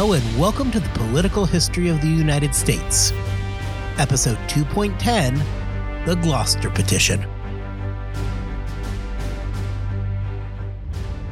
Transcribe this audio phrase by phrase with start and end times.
[0.00, 3.12] Hello, and welcome to the Political History of the United States,
[3.98, 7.20] Episode 2.10 The Gloucester Petition.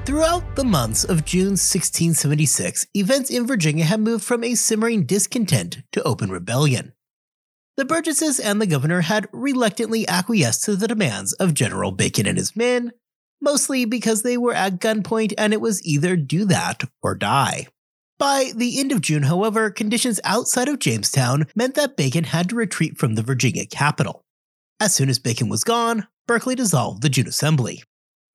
[0.04, 5.78] Throughout the months of June 1676, events in Virginia had moved from a simmering discontent
[5.92, 6.92] to open rebellion.
[7.78, 12.36] The Burgesses and the governor had reluctantly acquiesced to the demands of General Bacon and
[12.36, 12.92] his men,
[13.40, 17.68] mostly because they were at gunpoint and it was either do that or die.
[18.18, 22.56] By the end of June, however, conditions outside of Jamestown meant that Bacon had to
[22.56, 24.24] retreat from the Virginia capital.
[24.80, 27.84] As soon as Bacon was gone, Berkeley dissolved the June Assembly.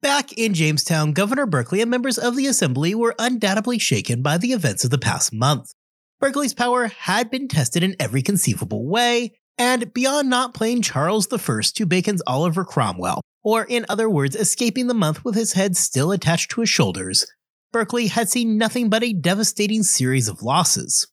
[0.02, 4.54] Back in Jamestown, Governor Berkeley and members of the Assembly were undoubtedly shaken by the
[4.54, 5.74] events of the past month.
[6.20, 11.62] Berkeley's power had been tested in every conceivable way, and beyond not playing Charles I
[11.62, 16.14] to Bacon's Oliver Cromwell, or in other words, escaping the month with his head still
[16.14, 17.26] attached to his shoulders,
[17.74, 21.08] Berkeley had seen nothing but a devastating series of losses.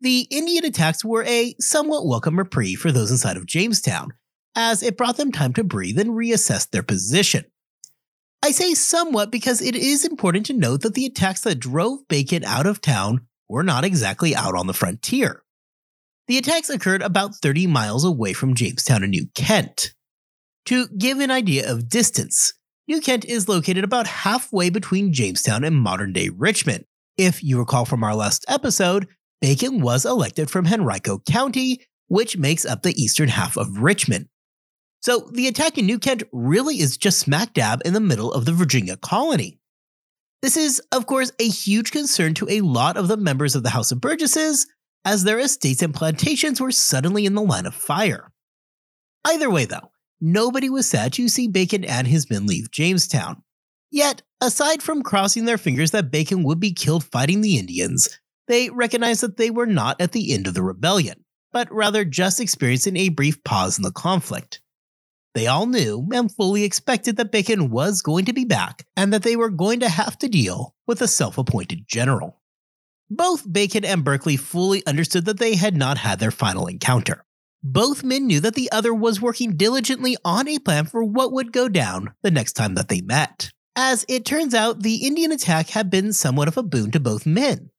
[0.00, 4.12] The Indian attacks were a somewhat welcome reprieve for those inside of Jamestown,
[4.54, 7.46] as it brought them time to breathe and reassess their position.
[8.42, 12.44] I say somewhat because it is important to note that the attacks that drove Bacon
[12.44, 15.42] out of town were not exactly out on the frontier.
[16.28, 19.94] The attacks occurred about 30 miles away from Jamestown and New Kent.
[20.66, 22.52] To give an idea of distance,
[22.86, 26.84] New Kent is located about halfway between Jamestown and modern day Richmond.
[27.16, 29.08] If you recall from our last episode,
[29.40, 34.28] Bacon was elected from Henrico County, which makes up the eastern half of Richmond.
[35.00, 38.44] So the attack in New Kent really is just smack dab in the middle of
[38.44, 39.58] the Virginia colony.
[40.42, 43.70] This is, of course, a huge concern to a lot of the members of the
[43.70, 44.66] House of Burgesses,
[45.06, 48.30] as their estates and plantations were suddenly in the line of fire.
[49.24, 53.42] Either way, though, nobody was sad to see Bacon and his men leave Jamestown.
[53.90, 58.08] Yet, aside from crossing their fingers that Bacon would be killed fighting the Indians,
[58.48, 62.40] they recognized that they were not at the end of the rebellion, but rather just
[62.40, 64.60] experiencing a brief pause in the conflict.
[65.34, 69.24] They all knew and fully expected that Bacon was going to be back and that
[69.24, 72.40] they were going to have to deal with a self appointed general.
[73.10, 77.23] Both Bacon and Berkeley fully understood that they had not had their final encounter.
[77.66, 81.50] Both men knew that the other was working diligently on a plan for what would
[81.50, 83.50] go down the next time that they met.
[83.74, 87.24] As it turns out, the Indian attack had been somewhat of a boon to both
[87.24, 87.70] men.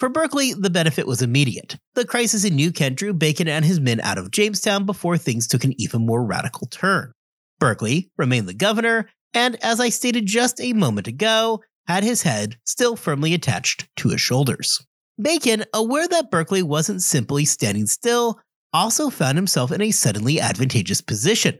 [0.00, 1.76] For Berkeley, the benefit was immediate.
[1.94, 5.46] The crisis in New Kent drew Bacon and his men out of Jamestown before things
[5.46, 7.12] took an even more radical turn.
[7.60, 12.56] Berkeley remained the governor, and as I stated just a moment ago, had his head
[12.64, 14.84] still firmly attached to his shoulders.
[15.20, 18.40] Bacon, aware that Berkeley wasn't simply standing still,
[18.72, 21.58] also found himself in a suddenly advantageous position.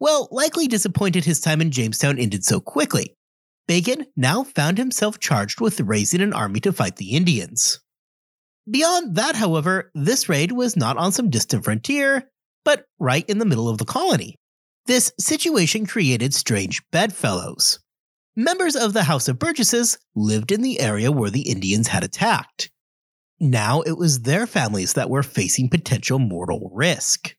[0.00, 3.16] Well, likely disappointed his time in Jamestown ended so quickly.
[3.66, 7.80] Bacon now found himself charged with raising an army to fight the Indians.
[8.70, 12.30] Beyond that, however, this raid was not on some distant frontier,
[12.64, 14.36] but right in the middle of the colony.
[14.86, 17.78] This situation created strange bedfellows.
[18.36, 22.70] Members of the House of Burgesses lived in the area where the Indians had attacked.
[23.40, 27.36] Now it was their families that were facing potential mortal risk.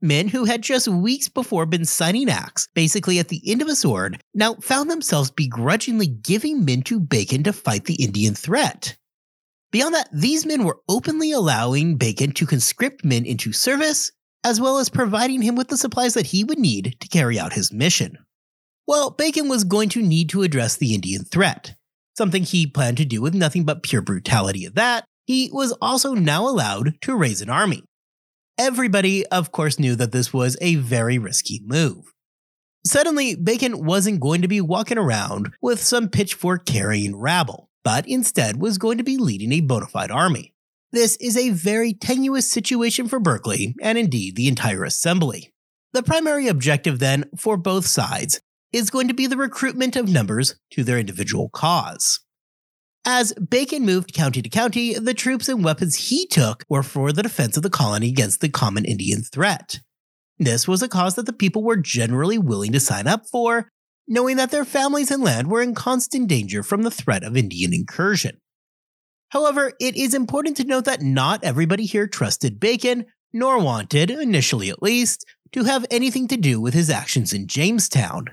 [0.00, 3.74] Men who had just weeks before been signing acts, basically at the end of a
[3.74, 8.96] sword, now found themselves begrudgingly giving men to Bacon to fight the Indian threat.
[9.70, 14.12] Beyond that, these men were openly allowing Bacon to conscript men into service,
[14.44, 17.52] as well as providing him with the supplies that he would need to carry out
[17.52, 18.16] his mission.
[18.86, 21.74] Well, Bacon was going to need to address the Indian threat,
[22.16, 25.04] something he planned to do with nothing but pure brutality at that.
[25.28, 27.84] He was also now allowed to raise an army.
[28.56, 32.14] Everybody, of course, knew that this was a very risky move.
[32.86, 38.58] Suddenly, Bacon wasn't going to be walking around with some pitchfork carrying rabble, but instead
[38.58, 40.54] was going to be leading a bona fide army.
[40.92, 45.52] This is a very tenuous situation for Berkeley, and indeed the entire assembly.
[45.92, 48.40] The primary objective, then, for both sides
[48.72, 52.20] is going to be the recruitment of numbers to their individual cause.
[53.10, 57.22] As Bacon moved county to county, the troops and weapons he took were for the
[57.22, 59.80] defense of the colony against the common Indian threat.
[60.38, 63.70] This was a cause that the people were generally willing to sign up for,
[64.06, 67.72] knowing that their families and land were in constant danger from the threat of Indian
[67.72, 68.36] incursion.
[69.30, 74.68] However, it is important to note that not everybody here trusted Bacon, nor wanted, initially
[74.68, 78.26] at least, to have anything to do with his actions in Jamestown.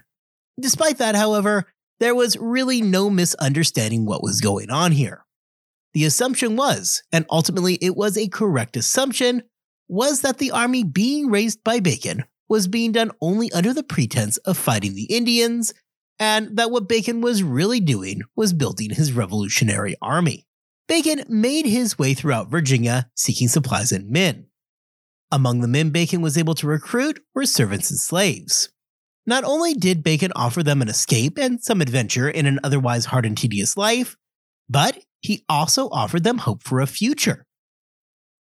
[0.60, 1.66] Despite that, however,
[2.00, 5.26] there was really no misunderstanding what was going on here.
[5.94, 9.44] The assumption was, and ultimately it was a correct assumption,
[9.88, 14.38] was that the army being raised by Bacon was being done only under the pretense
[14.40, 15.74] of fighting the Indians,
[16.20, 20.46] and that what Bacon was really doing was building his revolutionary army.
[20.88, 24.48] Bacon made his way throughout Virginia seeking supplies and men.
[25.32, 28.70] Among the men Bacon was able to recruit were servants and slaves.
[29.27, 33.25] Not only did Bacon offer them an escape and some adventure in an otherwise hard
[33.25, 34.16] and tedious life,
[34.69, 37.45] but he also offered them hope for a future.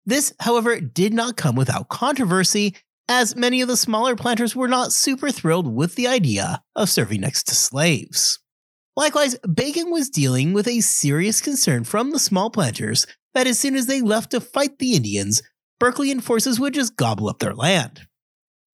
[0.06, 2.76] This, however, did not come without controversy,
[3.10, 7.22] as many of the smaller planters were not super thrilled with the idea of serving
[7.22, 8.40] next to slaves.
[8.96, 13.76] Likewise, Bacon was dealing with a serious concern from the small planters that as soon
[13.76, 15.42] as they left to fight the Indians,
[15.80, 18.07] Berkeley forces would just gobble up their land.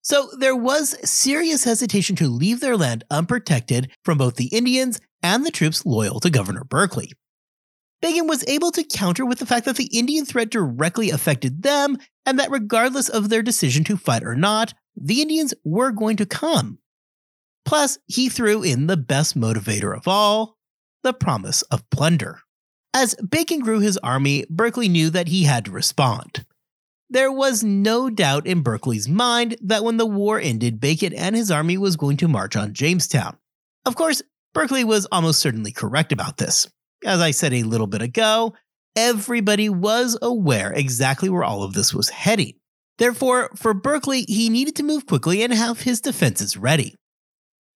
[0.03, 5.45] So there was serious hesitation to leave their land unprotected from both the Indians and
[5.45, 7.13] the troops loyal to Governor Berkeley.
[8.01, 11.97] Bacon was able to counter with the fact that the Indian threat directly affected them,
[12.25, 16.25] and that regardless of their decision to fight or not, the Indians were going to
[16.25, 16.79] come.
[17.63, 20.57] Plus, he threw in the best motivator of all
[21.03, 22.41] the promise of plunder.
[22.93, 26.45] As Bacon grew his army, Berkeley knew that he had to respond.
[27.13, 31.51] There was no doubt in Berkeley's mind that when the war ended, Bacon and his
[31.51, 33.37] army was going to march on Jamestown.
[33.85, 34.23] Of course,
[34.55, 36.67] Berkeley was almost certainly correct about this.
[37.05, 38.55] As I said a little bit ago,
[38.95, 42.53] everybody was aware exactly where all of this was heading.
[42.97, 46.95] Therefore, for Berkeley, he needed to move quickly and have his defenses ready.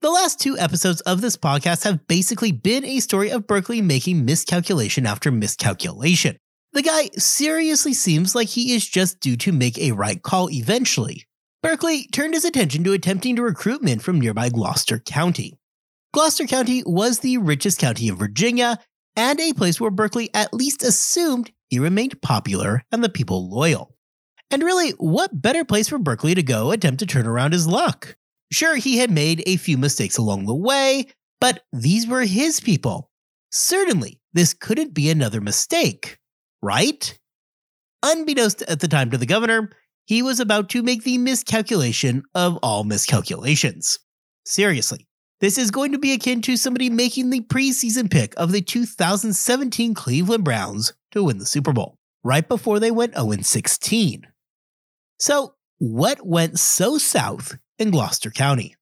[0.01, 4.25] The last two episodes of this podcast have basically been a story of Berkeley making
[4.25, 6.37] miscalculation after miscalculation.
[6.77, 11.25] The guy seriously seems like he is just due to make a right call eventually.
[11.63, 15.57] Berkeley turned his attention to attempting to recruit men from nearby Gloucester County.
[16.13, 18.77] Gloucester County was the richest county in Virginia
[19.15, 23.95] and a place where Berkeley at least assumed he remained popular and the people loyal.
[24.51, 28.15] And really, what better place for Berkeley to go attempt to turn around his luck?
[28.51, 31.07] Sure, he had made a few mistakes along the way,
[31.41, 33.09] but these were his people.
[33.51, 36.19] Certainly, this couldn't be another mistake,
[36.61, 37.17] right?
[38.03, 39.71] Unbeknownst at the time to the governor,
[40.05, 43.99] he was about to make the miscalculation of all miscalculations.
[44.45, 45.07] Seriously,
[45.41, 49.93] this is going to be akin to somebody making the preseason pick of the 2017
[49.93, 54.23] Cleveland Browns to win the Super Bowl, right before they went 0 16.
[55.19, 58.75] So, what went so south in Gloucester County?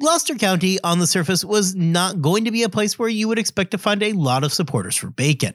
[0.00, 3.38] Gloucester County, on the surface, was not going to be a place where you would
[3.38, 5.54] expect to find a lot of supporters for Bacon.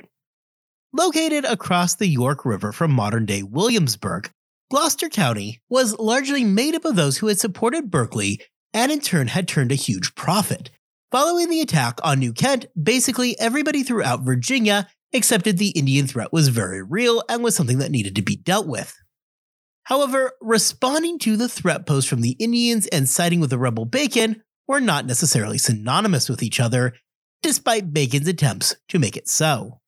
[0.94, 4.30] Located across the York River from modern day Williamsburg,
[4.70, 8.42] Gloucester County was largely made up of those who had supported Berkeley
[8.74, 10.70] and in turn had turned a huge profit.
[11.10, 16.50] Following the attack on New Kent, basically everybody throughout Virginia accepted the Indian threat was
[16.50, 18.94] very real and was something that needed to be dealt with.
[19.84, 24.44] However, responding to the threat posed from the Indians and siding with the rebel Bacon
[24.68, 26.94] were not necessarily synonymous with each other,
[27.42, 29.81] despite Bacon's attempts to make it so.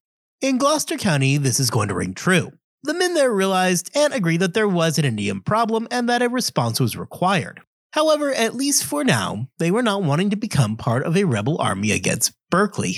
[0.44, 2.52] In Gloucester County, this is going to ring true.
[2.84, 6.28] The men there realized and agreed that there was an Indian problem and that a
[6.28, 7.62] response was required.
[7.94, 11.62] However, at least for now, they were not wanting to become part of a rebel
[11.62, 12.98] army against Berkeley.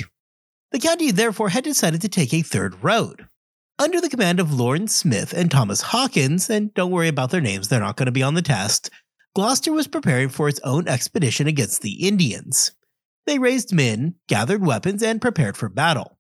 [0.72, 3.28] The county therefore had decided to take a third road.
[3.78, 7.68] Under the command of Lawrence Smith and Thomas Hawkins, and don't worry about their names,
[7.68, 8.90] they're not going to be on the test,
[9.36, 12.72] Gloucester was preparing for its own expedition against the Indians.
[13.28, 16.15] They raised men, gathered weapons, and prepared for battle.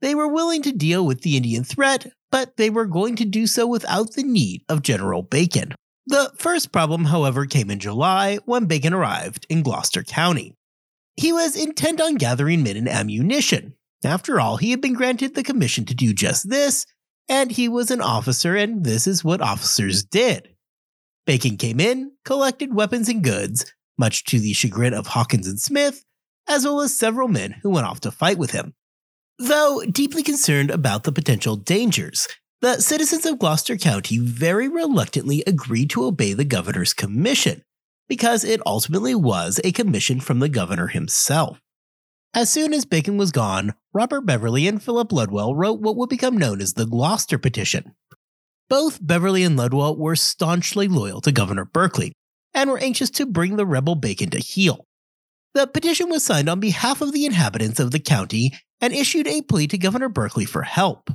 [0.00, 3.46] They were willing to deal with the Indian threat, but they were going to do
[3.46, 5.74] so without the need of General Bacon.
[6.06, 10.54] The first problem, however, came in July when Bacon arrived in Gloucester County.
[11.16, 13.74] He was intent on gathering men and ammunition.
[14.04, 16.86] After all, he had been granted the commission to do just this,
[17.28, 20.50] and he was an officer, and this is what officers did.
[21.24, 26.04] Bacon came in, collected weapons and goods, much to the chagrin of Hawkins and Smith,
[26.48, 28.74] as well as several men who went off to fight with him.
[29.38, 32.26] Though deeply concerned about the potential dangers,
[32.62, 37.62] the citizens of Gloucester County very reluctantly agreed to obey the governor's commission,
[38.08, 41.60] because it ultimately was a commission from the governor himself.
[42.32, 46.38] As soon as Bacon was gone, Robert Beverly and Philip Ludwell wrote what would become
[46.38, 47.94] known as the Gloucester Petition.
[48.70, 52.14] Both Beverly and Ludwell were staunchly loyal to Governor Berkeley
[52.54, 54.85] and were anxious to bring the rebel Bacon to heel.
[55.56, 59.40] The petition was signed on behalf of the inhabitants of the county and issued a
[59.40, 61.08] plea to Governor Berkeley for help.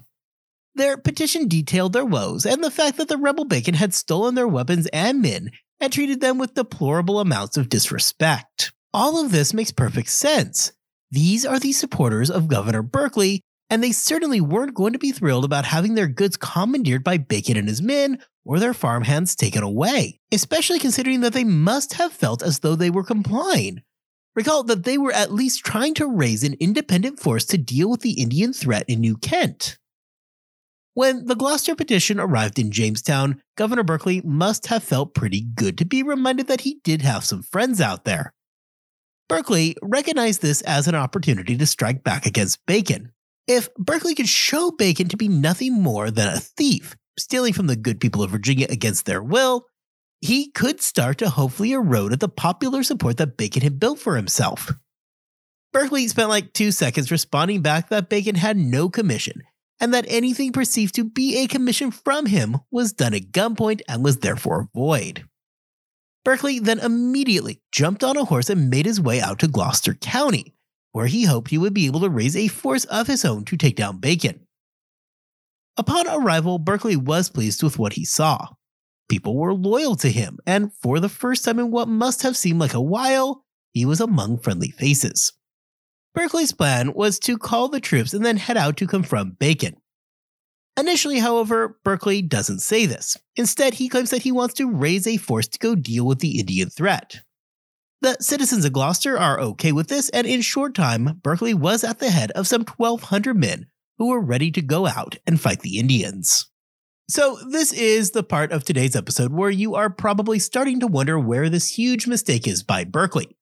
[0.74, 4.48] Their petition detailed their woes and the fact that the rebel Bacon had stolen their
[4.48, 8.74] weapons and men and treated them with deplorable amounts of disrespect.
[8.96, 10.72] All of this makes perfect sense.
[11.12, 15.46] These are the supporters of Governor Berkeley, and they certainly weren't going to be thrilled
[15.46, 20.20] about having their goods commandeered by Bacon and his men or their farmhands taken away,
[20.32, 23.84] especially considering that they must have felt as though they were complying.
[24.36, 28.02] Recall that they were at least trying to raise an independent force to deal with
[28.02, 29.78] the Indian threat in New Kent.
[30.94, 35.86] When the Gloucester petition arrived in Jamestown, Governor Berkeley must have felt pretty good to
[35.86, 38.34] be reminded that he did have some friends out there.
[39.30, 43.14] Berkeley recognized this as an opportunity to strike back against Bacon.
[43.48, 47.78] If Berkeley could show Bacon to be nothing more than a thief, stealing from the
[47.78, 49.68] good people of Virginia against their will,
[50.22, 54.16] he could start to hopefully erode at the popular support that Bacon had built for
[54.16, 54.72] himself.
[55.74, 59.44] Berkeley spent like two seconds responding back that Bacon had no commission
[59.80, 64.04] and that anything perceived to be a commission from him was done at gunpoint and
[64.04, 65.26] was therefore void.
[66.24, 70.54] Berkeley then immediately jumped on a horse and made his way out to Gloucester County,
[70.92, 73.58] where he hoped he would be able to raise a force of his own to
[73.58, 74.46] take down Bacon.
[75.78, 78.50] Upon arrival, Berkeley was pleased with what he saw.
[79.12, 82.62] People were loyal to him, and for the first time in what must have seemed
[82.62, 85.34] like a while, he was among friendly faces.
[86.16, 89.76] Berkeley's plan was to call the troops and then head out to confront Bacon.
[90.80, 93.18] Initially, however, Berkeley doesn't say this.
[93.36, 96.40] Instead, he claims that he wants to raise a force to go deal with the
[96.40, 97.20] Indian threat.
[98.00, 102.00] The citizens of Gloucester are okay with this, and in short time, Berkeley was at
[102.00, 103.66] the head of some 1,200 men
[103.98, 106.48] who were ready to go out and fight the Indians.
[107.12, 111.20] So, this is the part of today's episode where you are probably starting to wonder
[111.20, 113.36] where this huge mistake is by Berkeley.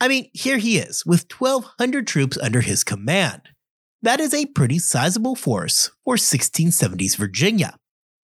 [0.00, 3.48] I mean, here he is, with 1,200 troops under his command.
[4.02, 7.74] That is a pretty sizable force for 1670s Virginia.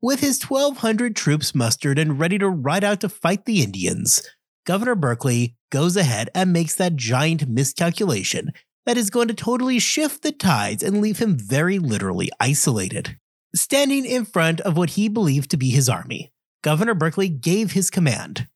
[0.02, 4.22] With his 1,200 troops mustered and ready to ride out to fight the Indians,
[4.66, 8.54] Governor Berkeley goes ahead and makes that giant miscalculation
[8.86, 13.18] that is going to totally shift the tides and leave him very literally isolated.
[13.56, 16.32] Standing in front of what he believed to be his army,
[16.64, 18.48] Governor Berkeley gave his command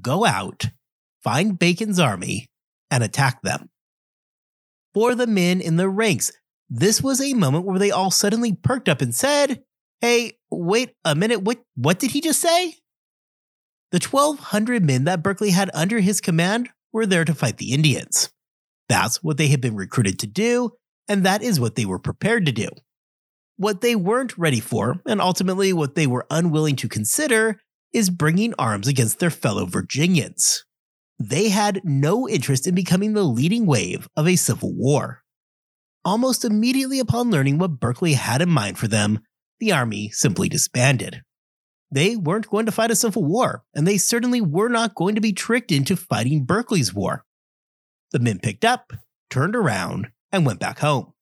[0.00, 0.66] go out,
[1.24, 2.46] find Bacon's army,
[2.90, 3.70] and attack them.
[4.94, 6.32] For the men in the ranks,
[6.68, 9.62] this was a moment where they all suddenly perked up and said,
[10.00, 12.76] Hey, wait a minute, what, what did he just say?
[13.92, 18.30] The 1,200 men that Berkeley had under his command were there to fight the Indians.
[18.88, 20.72] That's what they had been recruited to do,
[21.08, 22.68] and that is what they were prepared to do.
[23.56, 27.60] What they weren't ready for, and ultimately what they were unwilling to consider,
[27.92, 30.64] is bringing arms against their fellow Virginians.
[31.18, 35.22] They had no interest in becoming the leading wave of a civil war.
[36.04, 39.20] Almost immediately upon learning what Berkeley had in mind for them,
[39.58, 41.22] the army simply disbanded.
[41.90, 45.20] They weren't going to fight a civil war, and they certainly were not going to
[45.22, 47.24] be tricked into fighting Berkeley's war.
[48.12, 48.92] The men picked up,
[49.30, 51.14] turned around, and went back home.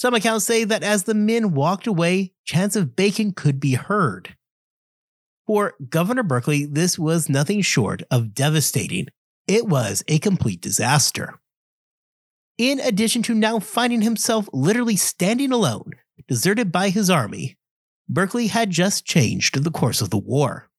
[0.00, 4.34] Some accounts say that as the men walked away, chants of Bacon could be heard.
[5.46, 9.08] For Governor Berkeley, this was nothing short of devastating.
[9.46, 11.38] It was a complete disaster.
[12.56, 15.90] In addition to now finding himself literally standing alone,
[16.26, 17.58] deserted by his army,
[18.08, 20.70] Berkeley had just changed the course of the war.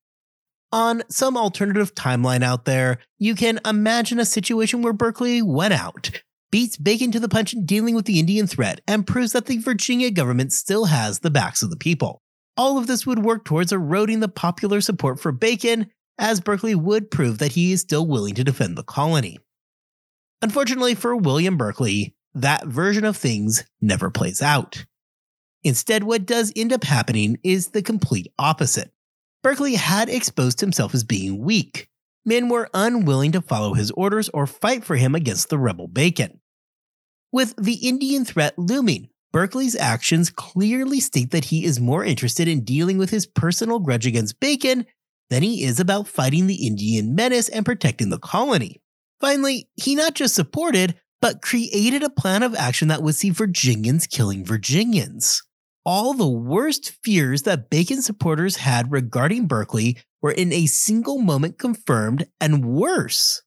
[0.72, 6.24] On some alternative timeline out there, you can imagine a situation where Berkeley went out,
[6.52, 9.58] beats Bacon to the punch in dealing with the Indian threat, and proves that the
[9.58, 12.22] Virginia government still has the backs of the people.
[12.58, 15.88] All of this would work towards eroding the popular support for Bacon,
[16.20, 19.40] as Berkeley would prove that he is still willing to defend the colony.
[20.42, 24.86] Unfortunately for William Berkeley, that version of things never plays out.
[25.64, 28.92] Instead, what does end up happening is the complete opposite.
[29.44, 31.88] Berkeley had exposed himself as being weak.
[32.26, 36.41] Men were unwilling to follow his orders or fight for him against the rebel Bacon.
[37.32, 42.66] With the Indian threat looming, Berkeley's actions clearly state that he is more interested in
[42.66, 44.86] dealing with his personal grudge against Bacon
[45.30, 48.82] than he is about fighting the Indian menace and protecting the colony.
[49.22, 54.08] Finally, he not just supported, but created a plan of action that would see Virginians
[54.08, 55.42] killing Virginians.
[55.86, 61.58] All the worst fears that Bacon supporters had regarding Berkeley were in a single moment
[61.58, 63.42] confirmed, and worse.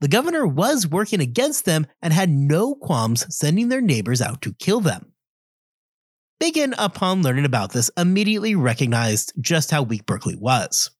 [0.00, 4.54] The governor was working against them and had no qualms sending their neighbors out to
[4.54, 5.12] kill them.
[6.40, 10.90] Bacon, upon learning about this, immediately recognized just how weak Berkeley was.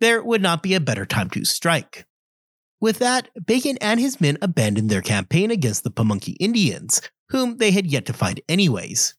[0.00, 2.06] There would not be a better time to strike.
[2.80, 7.72] With that, Bacon and his men abandoned their campaign against the Pamunkey Indians, whom they
[7.72, 9.16] had yet to find anyways.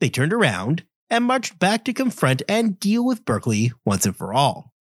[0.00, 4.34] They turned around and marched back to confront and deal with Berkeley once and for
[4.34, 4.72] all.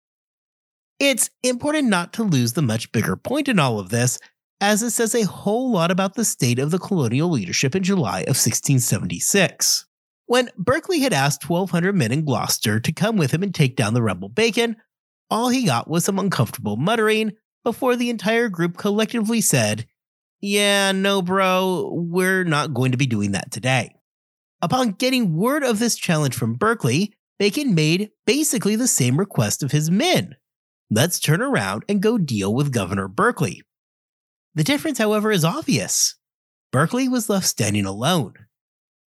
[0.99, 4.17] It's important not to lose the much bigger point in all of this,
[4.61, 8.21] as it says a whole lot about the state of the colonial leadership in July
[8.21, 9.85] of 1676.
[10.27, 13.93] When Berkeley had asked 1,200 men in Gloucester to come with him and take down
[13.93, 14.77] the rebel Bacon,
[15.29, 17.33] all he got was some uncomfortable muttering,
[17.65, 19.85] before the entire group collectively said,
[20.39, 23.93] Yeah, no, bro, we're not going to be doing that today.
[24.61, 29.71] Upon getting word of this challenge from Berkeley, Bacon made basically the same request of
[29.71, 30.35] his men.
[30.91, 33.63] Let's turn around and go deal with Governor Berkeley.
[34.53, 36.15] The difference, however, is obvious.
[36.71, 38.33] Berkeley was left standing alone.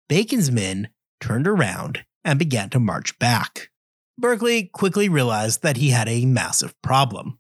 [0.08, 0.90] Bacon's men
[1.20, 3.70] turned around and began to march back.
[4.18, 7.40] Berkeley quickly realized that he had a massive problem.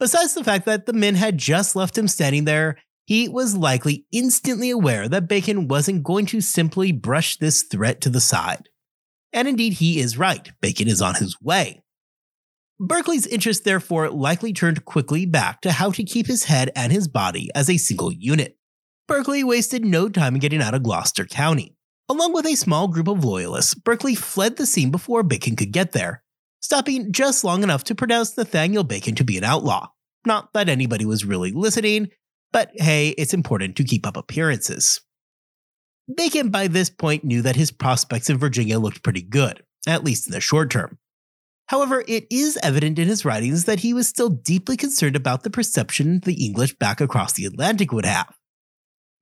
[0.00, 4.06] Besides the fact that the men had just left him standing there, he was likely
[4.12, 8.68] instantly aware that Bacon wasn't going to simply brush this threat to the side.
[9.32, 10.50] And indeed, he is right.
[10.60, 11.82] Bacon is on his way.
[12.80, 17.08] Berkeley's interest, therefore, likely turned quickly back to how to keep his head and his
[17.08, 18.56] body as a single unit.
[19.08, 21.74] Berkeley wasted no time in getting out of Gloucester County.
[22.08, 25.92] Along with a small group of loyalists, Berkeley fled the scene before Bacon could get
[25.92, 26.22] there,
[26.60, 29.88] stopping just long enough to pronounce Nathaniel Bacon to be an outlaw.
[30.24, 32.10] Not that anybody was really listening,
[32.52, 35.00] but hey, it's important to keep up appearances.
[36.16, 40.26] Bacon by this point knew that his prospects in Virginia looked pretty good, at least
[40.26, 40.98] in the short term.
[41.68, 45.50] However, it is evident in his writings that he was still deeply concerned about the
[45.50, 48.34] perception the English back across the Atlantic would have.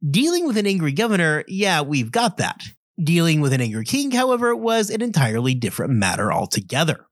[0.08, 2.62] Dealing with an angry governor, yeah, we've got that.
[3.02, 7.06] Dealing with an angry king, however, was an entirely different matter altogether.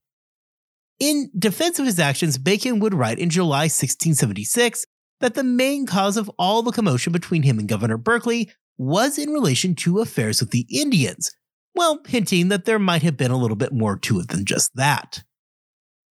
[1.00, 4.86] In defense of his actions, Bacon would write in July 1676
[5.20, 9.30] that the main cause of all the commotion between him and Governor Berkeley was in
[9.30, 11.32] relation to affairs with the Indians,
[11.74, 14.74] well, hinting that there might have been a little bit more to it than just
[14.76, 15.24] that.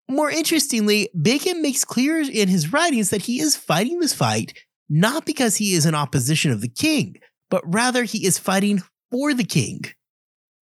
[0.10, 4.54] More interestingly, Bacon makes clear in his writings that he is fighting this fight
[4.90, 7.16] not because he is in opposition of the king,
[7.50, 9.86] but rather he is fighting for the king.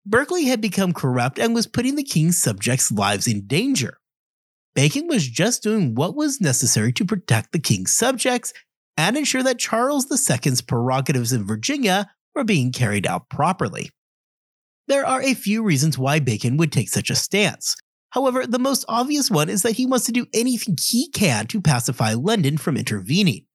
[0.04, 3.98] Berkeley had become corrupt and was putting the king's subjects' lives in danger.
[4.74, 8.52] Bacon was just doing what was necessary to protect the king's subjects
[8.96, 13.90] and ensure that Charles II's prerogatives in Virginia were being carried out properly.
[14.88, 17.77] There are a few reasons why Bacon would take such a stance.
[18.11, 21.61] However, the most obvious one is that he wants to do anything he can to
[21.61, 23.47] pacify London from intervening.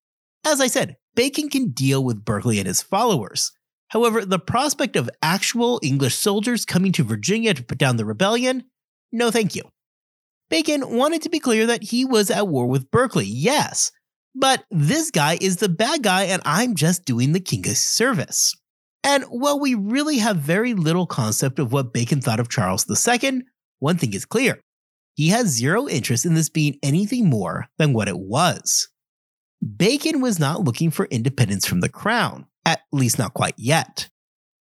[0.46, 3.52] As I said, Bacon can deal with Berkeley and his followers.
[3.90, 8.64] However, the prospect of actual English soldiers coming to Virginia to put down the rebellion,
[9.12, 9.64] no thank you.
[10.50, 13.92] Bacon wanted to be clear that he was at war with Berkeley, yes,
[14.34, 18.56] but this guy is the bad guy and I'm just doing the king a service.
[19.08, 23.44] And while we really have very little concept of what Bacon thought of Charles II,
[23.80, 24.60] one thing is clear
[25.14, 28.90] he has zero interest in this being anything more than what it was.
[29.78, 34.10] Bacon was not looking for independence from the crown, at least not quite yet.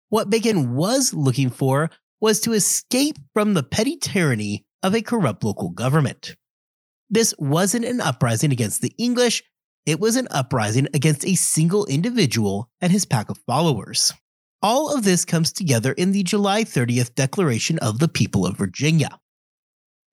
[0.08, 5.44] What Bacon was looking for was to escape from the petty tyranny of a corrupt
[5.44, 6.34] local government.
[7.10, 9.42] This wasn't an uprising against the English,
[9.84, 14.14] it was an uprising against a single individual and his pack of followers.
[14.62, 19.18] All of this comes together in the July 30th Declaration of the People of Virginia.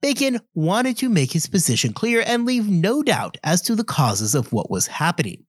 [0.01, 4.33] Bacon wanted to make his position clear and leave no doubt as to the causes
[4.33, 5.43] of what was happening.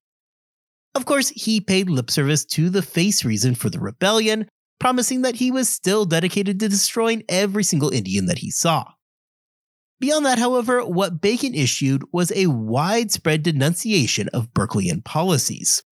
[0.96, 4.48] Of course, he paid lip service to the face reason for the rebellion,
[4.80, 8.84] promising that he was still dedicated to destroying every single Indian that he saw.
[10.00, 15.84] Beyond that, however, what Bacon issued was a widespread denunciation of Berkeleyan policies.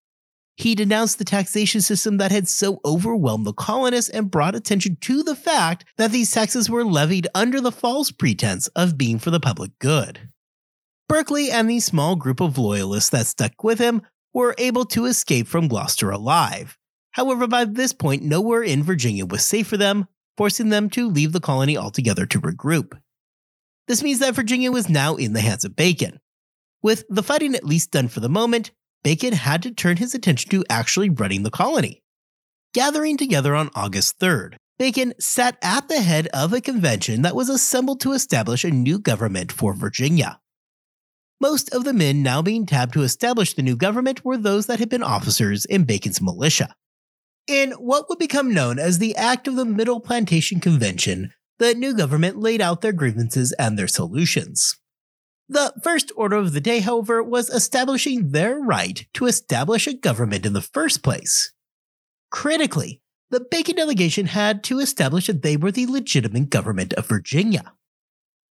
[0.57, 5.23] He denounced the taxation system that had so overwhelmed the colonists and brought attention to
[5.23, 9.40] the fact that these taxes were levied under the false pretense of being for the
[9.40, 10.31] public good.
[11.09, 14.01] Berkeley and the small group of loyalists that stuck with him
[14.33, 16.79] were able to escape from Gloucester alive.
[17.12, 21.33] However, by this point, nowhere in Virginia was safe for them, forcing them to leave
[21.33, 22.99] the colony altogether to regroup.
[23.88, 26.19] This means that Virginia was now in the hands of Bacon.
[26.83, 28.73] With the fighting at least done for the moment,
[29.07, 32.03] Bacon had to turn his attention to actually running the colony.
[32.75, 37.49] Gathering together on August 3rd, Bacon sat at the head of a convention that was
[37.49, 40.40] assembled to establish a new government for Virginia.
[41.40, 44.81] Most of the men now being tabbed to establish the new government were those that
[44.81, 46.75] had been officers in Bacon's militia.
[47.47, 51.95] In what would become known as the Act of the Middle Plantation Convention, the new
[51.95, 54.77] government laid out their grievances and their solutions.
[55.48, 60.44] The first order of the day, however, was establishing their right to establish a government
[60.44, 61.52] in the first place.
[62.30, 67.72] Critically, the Bacon delegation had to establish that they were the legitimate government of Virginia.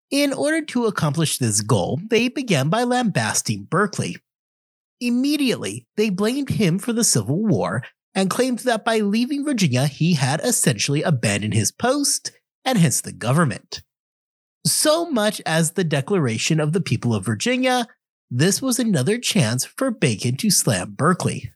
[0.09, 4.17] In order to accomplish this goal, they began by lambasting Berkeley.
[4.99, 10.15] Immediately, they blamed him for the Civil War and claimed that by leaving Virginia, he
[10.15, 12.31] had essentially abandoned his post
[12.65, 13.81] and hence the government
[14.65, 17.87] so much as the Declaration of the People of Virginia,
[18.29, 21.51] this was another chance for Bacon to slam Berkeley.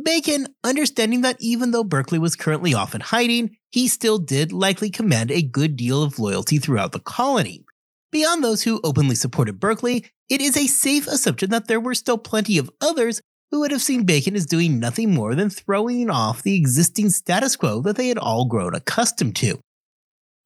[0.00, 4.90] Bacon, understanding that even though Berkeley was currently off in hiding, he still did likely
[4.90, 7.64] command a good deal of loyalty throughout the colony.
[8.10, 12.18] Beyond those who openly supported Berkeley, it is a safe assumption that there were still
[12.18, 13.20] plenty of others
[13.50, 17.54] who would have seen Bacon as doing nothing more than throwing off the existing status
[17.56, 19.60] quo that they had all grown accustomed to.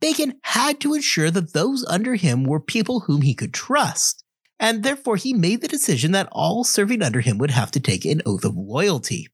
[0.00, 4.24] Bacon had to ensure that those under him were people whom he could trust,
[4.60, 8.04] and therefore he made the decision that all serving under him would have to take
[8.04, 9.28] an oath of loyalty.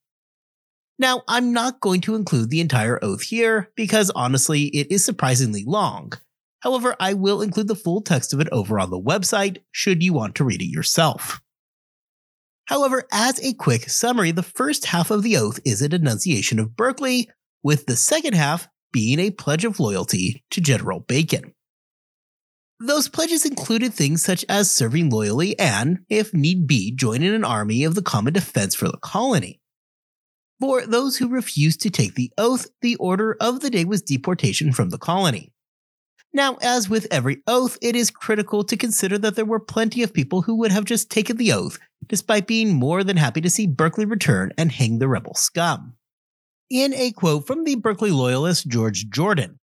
[0.98, 5.64] Now, I'm not going to include the entire oath here because honestly, it is surprisingly
[5.66, 6.12] long.
[6.61, 10.12] However, I will include the full text of it over on the website should you
[10.12, 11.40] want to read it yourself.
[12.66, 16.77] However, as a quick summary, the first half of the oath is a denunciation of
[16.77, 17.29] Berkeley,
[17.64, 21.55] with the second half being a pledge of loyalty to General Bacon.
[22.78, 27.85] Those pledges included things such as serving loyally and, if need be, joining an army
[27.85, 29.61] of the common defense for the colony.
[30.59, 34.72] For those who refused to take the oath, the order of the day was deportation
[34.72, 35.52] from the colony.
[36.33, 40.14] Now, as with every oath, it is critical to consider that there were plenty of
[40.14, 43.66] people who would have just taken the oath, despite being more than happy to see
[43.66, 45.94] Berkeley return and hang the rebel scum.
[46.73, 49.59] In a quote from the Berkeley loyalist George Jordan,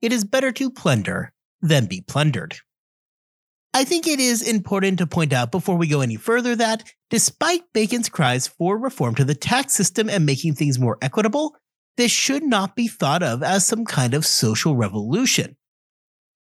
[0.00, 2.56] it is better to plunder than be plundered.
[3.74, 7.70] I think it is important to point out before we go any further that, despite
[7.74, 11.54] Bacon's cries for reform to the tax system and making things more equitable,
[11.98, 15.58] this should not be thought of as some kind of social revolution.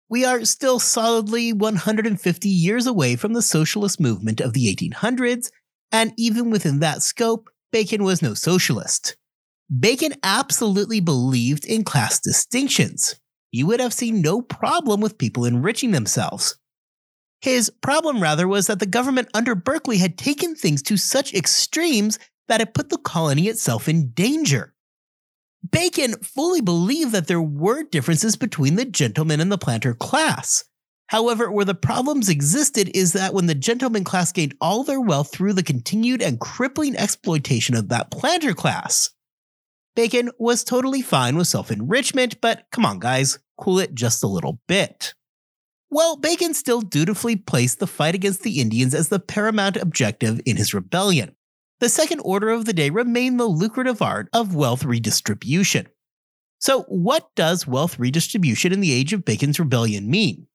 [0.09, 5.49] We are still solidly 150 years away from the socialist movement of the 1800s,
[5.91, 9.17] and even within that scope, Bacon was no socialist.
[9.79, 13.15] Bacon absolutely believed in class distinctions.
[13.51, 16.57] You would have seen no problem with people enriching themselves.
[17.41, 22.19] His problem, rather, was that the government under Berkeley had taken things to such extremes
[22.47, 24.75] that it put the colony itself in danger.
[25.71, 30.65] Bacon fully believed that there were differences between the gentleman and the planter class.
[31.07, 35.31] However, where the problems existed is that when the gentleman class gained all their wealth
[35.31, 39.09] through the continued and crippling exploitation of that planter class.
[39.95, 44.27] Bacon was totally fine with self enrichment, but come on, guys, cool it just a
[44.27, 45.13] little bit.
[45.91, 50.57] Well, Bacon still dutifully placed the fight against the Indians as the paramount objective in
[50.57, 51.35] his rebellion.
[51.79, 55.87] The second order of the day remained the lucrative art of wealth redistribution.
[56.57, 60.47] So, what does wealth redistribution in the age of Bacon's rebellion mean?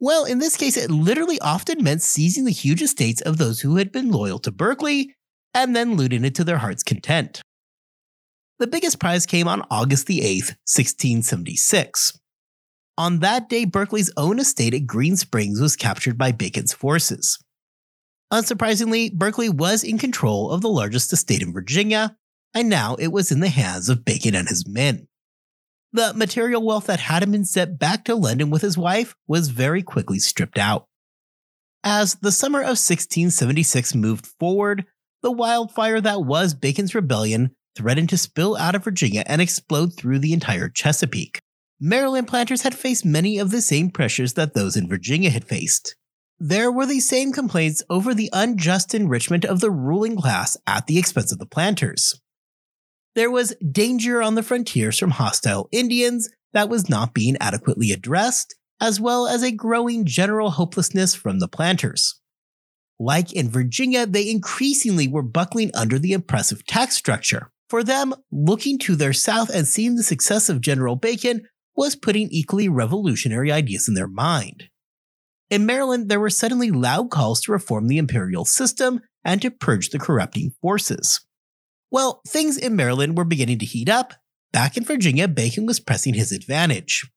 [0.00, 3.76] Well, in this case, it literally often meant seizing the huge estates of those who
[3.76, 5.14] had been loyal to Berkeley
[5.52, 7.42] and then looting it to their heart's content.
[8.58, 12.18] The biggest prize came on August the 8th, 1676.
[12.96, 17.38] On that day, Berkeley's own estate at Green Springs was captured by Bacon's forces.
[18.32, 22.16] Unsurprisingly, Berkeley was in control of the largest estate in Virginia,
[22.52, 25.06] and now it was in the hands of Bacon and his men.
[25.92, 29.84] The material wealth that had been sent back to London with his wife was very
[29.84, 30.86] quickly stripped out.
[31.84, 34.84] As the summer of 1676 moved forward,
[35.22, 40.18] the wildfire that was Bacon's rebellion threatened to spill out of Virginia and explode through
[40.18, 41.40] the entire Chesapeake.
[41.80, 45.94] Maryland planters had faced many of the same pressures that those in Virginia had faced.
[46.40, 50.98] There were the same complaints over the unjust enrichment of the ruling class at the
[50.98, 52.20] expense of the planters.
[53.14, 58.54] There was danger on the frontiers from hostile Indians that was not being adequately addressed,
[58.80, 62.20] as well as a growing general hopelessness from the planters.
[63.00, 67.50] Like in Virginia, they increasingly were buckling under the oppressive tax structure.
[67.68, 71.42] For them, looking to their south and seeing the success of General Bacon
[71.76, 74.64] was putting equally revolutionary ideas in their mind.
[75.50, 79.90] In Maryland, there were suddenly loud calls to reform the imperial system and to purge
[79.90, 81.20] the corrupting forces.
[81.90, 84.14] Well, things in Maryland were beginning to heat up.
[84.52, 87.10] Back in Virginia, Bacon was pressing his advantage.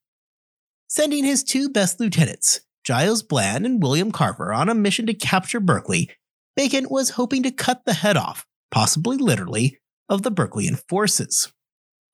[0.87, 5.59] Sending his two best lieutenants, Giles Bland and William Carver, on a mission to capture
[5.59, 6.09] Berkeley,
[6.55, 9.77] Bacon was hoping to cut the head off, possibly literally,
[10.11, 11.51] of the Berkeleyan forces.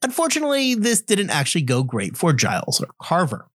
[0.04, 3.50] Unfortunately, this didn't actually go great for Giles or Carver.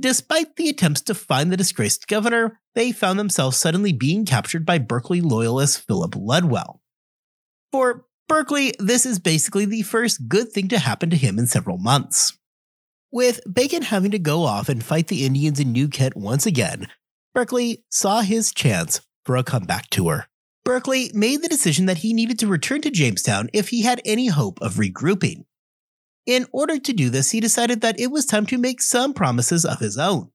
[0.00, 4.78] Despite the attempts to find the disgraced governor, they found themselves suddenly being captured by
[4.78, 6.80] Berkeley loyalist Philip Ludwell.
[7.70, 11.76] For Berkeley, this is basically the first good thing to happen to him in several
[11.76, 12.38] months.
[13.10, 16.88] With Bacon having to go off and fight the Indians in New Kent once again,
[17.34, 20.26] Berkeley saw his chance for a comeback tour.
[20.64, 24.28] Berkeley made the decision that he needed to return to Jamestown if he had any
[24.28, 25.44] hope of regrouping.
[26.24, 29.64] In order to do this, he decided that it was time to make some promises
[29.64, 30.30] of his own.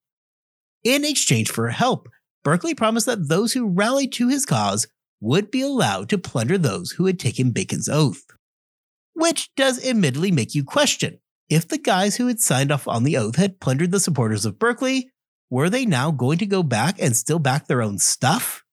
[0.83, 2.09] In exchange for help,
[2.43, 4.87] Berkeley promised that those who rallied to his cause
[5.21, 8.25] would be allowed to plunder those who had taken Bacon's oath.
[9.13, 13.17] Which does admittedly make you question if the guys who had signed off on the
[13.17, 15.09] oath had plundered the supporters of Berkeley,
[15.49, 18.63] were they now going to go back and still back their own stuff?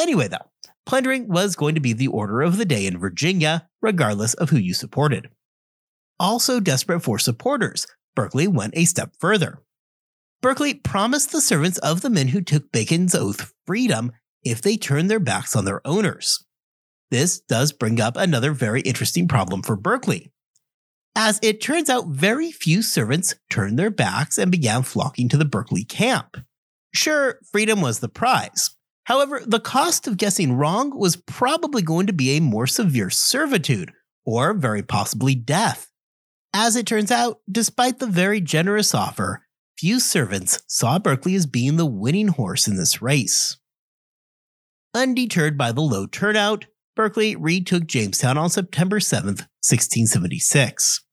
[0.00, 0.50] Anyway, though,
[0.86, 4.56] plundering was going to be the order of the day in Virginia, regardless of who
[4.56, 5.28] you supported.
[6.18, 7.86] Also desperate for supporters,
[8.16, 9.58] Berkeley went a step further.
[10.40, 15.10] Berkeley promised the servants of the men who took Bacon's oath freedom if they turned
[15.10, 16.46] their backs on their owners.
[17.10, 20.32] This does bring up another very interesting problem for Berkeley.
[21.14, 25.44] As it turns out, very few servants turned their backs and began flocking to the
[25.44, 26.38] Berkeley camp.
[26.94, 28.70] Sure, freedom was the prize.
[29.10, 33.90] However, the cost of guessing wrong was probably going to be a more severe servitude,
[34.24, 35.88] or very possibly death.
[36.54, 39.42] As it turns out, despite the very generous offer,
[39.76, 43.58] few servants saw Berkeley as being the winning horse in this race.
[44.94, 51.04] Undeterred by the low turnout, Berkeley retook Jamestown on September 7, 1676.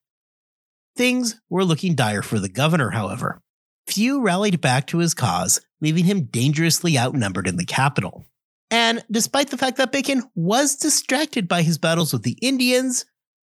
[0.96, 3.42] Things were looking dire for the governor, however.
[3.88, 8.26] Few rallied back to his cause, leaving him dangerously outnumbered in the capital.
[8.70, 13.06] And despite the fact that Bacon was distracted by his battles with the Indians,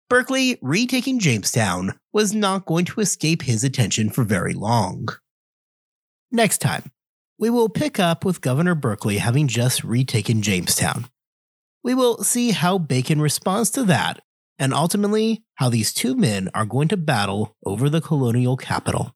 [0.09, 5.09] Berkeley retaking Jamestown was not going to escape his attention for very long.
[6.31, 6.91] Next time,
[7.37, 11.07] we will pick up with Governor Berkeley having just retaken Jamestown.
[11.83, 14.21] We will see how Bacon responds to that,
[14.57, 19.15] and ultimately how these two men are going to battle over the colonial capital.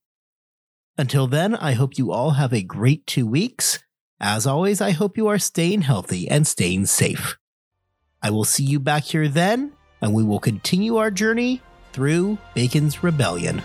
[0.97, 3.83] Until then, I hope you all have a great two weeks.
[4.19, 7.37] As always, I hope you are staying healthy and staying safe.
[8.21, 11.61] I will see you back here then and we will continue our journey
[11.93, 13.61] through Bacon's Rebellion.